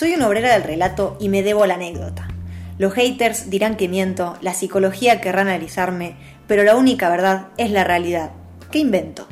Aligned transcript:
Soy 0.00 0.14
una 0.14 0.28
obrera 0.28 0.54
del 0.54 0.62
relato 0.62 1.18
y 1.20 1.28
me 1.28 1.42
debo 1.42 1.66
la 1.66 1.74
anécdota. 1.74 2.26
Los 2.78 2.94
haters 2.94 3.50
dirán 3.50 3.76
que 3.76 3.86
miento, 3.86 4.34
la 4.40 4.54
psicología 4.54 5.20
querrá 5.20 5.42
analizarme, 5.42 6.16
pero 6.46 6.62
la 6.64 6.74
única 6.74 7.10
verdad 7.10 7.48
es 7.58 7.70
la 7.70 7.84
realidad. 7.84 8.30
¿Qué 8.70 8.78
invento? 8.78 9.28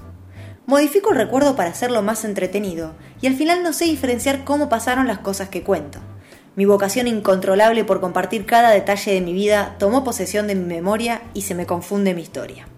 Modifico 0.67 1.13
el 1.13 1.17
recuerdo 1.17 1.57
para 1.57 1.71
hacerlo 1.71 2.03
más 2.03 2.23
entretenido, 2.27 2.93
y 3.23 3.29
al 3.29 3.35
final 3.35 3.63
no 3.63 3.73
sé 3.73 3.87
diferenciar 3.87 4.45
cómo 4.45 4.69
pasaron 4.69 5.07
las 5.07 5.21
cosas 5.21 5.49
que 5.49 5.63
cuento. 5.63 6.01
Mi 6.55 6.67
vocación 6.67 7.07
incontrolable 7.07 7.85
por 7.85 8.03
compartir 8.03 8.45
cada 8.45 8.69
detalle 8.69 9.15
de 9.15 9.23
mi 9.23 9.33
vida 9.33 9.77
tomó 9.79 10.05
posesión 10.05 10.49
de 10.49 10.55
mi 10.55 10.67
memoria 10.67 11.23
y 11.33 11.41
se 11.41 11.55
me 11.55 11.65
confunde 11.65 12.13
mi 12.13 12.21
historia. 12.21 12.69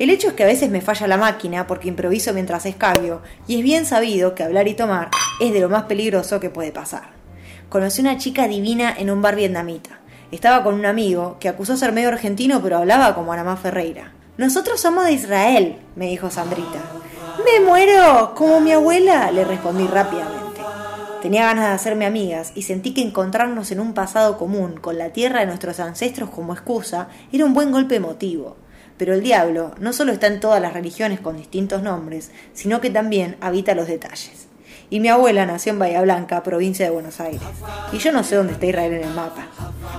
El 0.00 0.08
hecho 0.08 0.28
es 0.28 0.32
que 0.32 0.44
a 0.44 0.46
veces 0.46 0.70
me 0.70 0.80
falla 0.80 1.06
la 1.06 1.18
máquina 1.18 1.66
porque 1.66 1.88
improviso 1.88 2.32
mientras 2.32 2.64
escabio, 2.64 3.20
y 3.46 3.58
es 3.58 3.62
bien 3.62 3.84
sabido 3.84 4.34
que 4.34 4.42
hablar 4.42 4.66
y 4.66 4.72
tomar 4.72 5.10
es 5.42 5.52
de 5.52 5.60
lo 5.60 5.68
más 5.68 5.82
peligroso 5.82 6.40
que 6.40 6.48
puede 6.48 6.72
pasar. 6.72 7.10
Conocí 7.68 8.00
una 8.00 8.16
chica 8.16 8.48
divina 8.48 8.94
en 8.96 9.10
un 9.10 9.20
bar 9.20 9.36
vietnamita. 9.36 10.00
Estaba 10.32 10.64
con 10.64 10.72
un 10.72 10.86
amigo 10.86 11.36
que 11.38 11.50
acusó 11.50 11.76
ser 11.76 11.92
medio 11.92 12.08
argentino 12.08 12.62
pero 12.62 12.78
hablaba 12.78 13.14
como 13.14 13.34
Anamá 13.34 13.58
Ferreira. 13.58 14.14
Nosotros 14.38 14.80
somos 14.80 15.04
de 15.04 15.12
Israel, 15.12 15.76
me 15.96 16.06
dijo 16.06 16.30
Sandrita. 16.30 16.80
Me 17.44 17.62
muero, 17.62 18.32
como 18.34 18.58
mi 18.62 18.72
abuela, 18.72 19.30
le 19.30 19.44
respondí 19.44 19.86
rápidamente. 19.86 20.62
Tenía 21.20 21.44
ganas 21.44 21.66
de 21.66 21.74
hacerme 21.74 22.06
amigas 22.06 22.52
y 22.54 22.62
sentí 22.62 22.94
que 22.94 23.02
encontrarnos 23.02 23.70
en 23.70 23.80
un 23.80 23.92
pasado 23.92 24.38
común, 24.38 24.80
con 24.80 24.96
la 24.96 25.10
tierra 25.10 25.40
de 25.40 25.46
nuestros 25.46 25.78
ancestros 25.78 26.30
como 26.30 26.54
excusa, 26.54 27.08
era 27.32 27.44
un 27.44 27.52
buen 27.52 27.70
golpe 27.70 27.96
emotivo. 27.96 28.56
Pero 29.00 29.14
el 29.14 29.22
diablo 29.22 29.74
no 29.80 29.94
solo 29.94 30.12
está 30.12 30.26
en 30.26 30.40
todas 30.40 30.60
las 30.60 30.74
religiones 30.74 31.20
con 31.20 31.38
distintos 31.38 31.82
nombres, 31.82 32.32
sino 32.52 32.82
que 32.82 32.90
también 32.90 33.38
habita 33.40 33.74
los 33.74 33.88
detalles. 33.88 34.46
Y 34.90 35.00
mi 35.00 35.08
abuela 35.08 35.46
nació 35.46 35.72
en 35.72 35.78
Bahía 35.78 36.02
Blanca, 36.02 36.42
provincia 36.42 36.84
de 36.84 36.90
Buenos 36.90 37.18
Aires. 37.18 37.40
Y 37.94 37.96
yo 37.96 38.12
no 38.12 38.22
sé 38.22 38.36
dónde 38.36 38.52
está 38.52 38.66
Israel 38.66 38.92
en 38.92 39.04
el 39.04 39.14
mapa. 39.14 39.46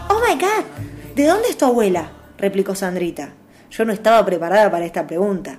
¡Oh 0.07 0.19
my 0.23 0.39
god! 0.39 1.15
¿De 1.15 1.25
dónde 1.25 1.47
es 1.49 1.57
tu 1.57 1.65
abuela? 1.65 2.11
replicó 2.37 2.75
Sandrita. 2.75 3.33
Yo 3.71 3.85
no 3.85 3.91
estaba 3.91 4.23
preparada 4.23 4.69
para 4.69 4.85
esta 4.85 5.07
pregunta. 5.07 5.57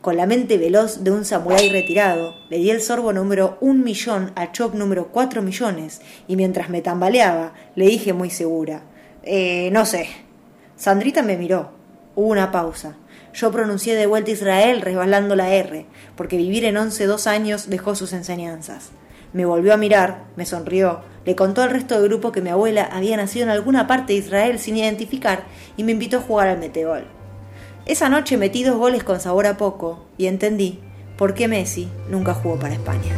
Con 0.00 0.16
la 0.16 0.26
mente 0.26 0.56
veloz 0.56 1.02
de 1.02 1.10
un 1.10 1.24
samurái 1.24 1.70
retirado, 1.70 2.36
le 2.50 2.58
di 2.58 2.70
el 2.70 2.80
sorbo 2.80 3.12
número 3.12 3.58
un 3.60 3.82
millón 3.82 4.30
a 4.36 4.52
chop 4.52 4.74
número 4.74 5.08
cuatro 5.08 5.42
millones, 5.42 6.02
y 6.28 6.36
mientras 6.36 6.70
me 6.70 6.82
tambaleaba, 6.82 7.52
le 7.74 7.86
dije 7.86 8.12
muy 8.12 8.30
segura: 8.30 8.82
Eh, 9.24 9.70
no 9.72 9.86
sé. 9.86 10.08
Sandrita 10.76 11.22
me 11.22 11.38
miró, 11.38 11.75
Hubo 12.16 12.28
una 12.28 12.50
pausa. 12.50 12.96
Yo 13.34 13.52
pronuncié 13.52 13.94
de 13.94 14.06
vuelta 14.06 14.30
Israel 14.30 14.80
resbalando 14.80 15.36
la 15.36 15.50
R, 15.50 15.84
porque 16.16 16.38
vivir 16.38 16.64
en 16.64 16.78
once 16.78 17.04
dos 17.04 17.26
años 17.26 17.68
dejó 17.68 17.94
sus 17.94 18.14
enseñanzas. 18.14 18.88
Me 19.34 19.44
volvió 19.44 19.74
a 19.74 19.76
mirar, 19.76 20.24
me 20.34 20.46
sonrió, 20.46 21.02
le 21.26 21.36
contó 21.36 21.60
al 21.60 21.68
resto 21.68 21.94
del 21.94 22.08
grupo 22.08 22.32
que 22.32 22.40
mi 22.40 22.48
abuela 22.48 22.88
había 22.90 23.18
nacido 23.18 23.44
en 23.44 23.50
alguna 23.50 23.86
parte 23.86 24.14
de 24.14 24.20
Israel 24.20 24.58
sin 24.58 24.78
identificar 24.78 25.44
y 25.76 25.84
me 25.84 25.92
invitó 25.92 26.16
a 26.16 26.22
jugar 26.22 26.48
al 26.48 26.58
metegol. 26.58 27.04
Esa 27.84 28.08
noche 28.08 28.38
metí 28.38 28.64
dos 28.64 28.78
goles 28.78 29.04
con 29.04 29.20
sabor 29.20 29.46
a 29.46 29.58
poco 29.58 30.06
y 30.16 30.26
entendí 30.26 30.80
por 31.18 31.34
qué 31.34 31.48
Messi 31.48 31.90
nunca 32.08 32.32
jugó 32.32 32.58
para 32.58 32.72
España. 32.72 33.12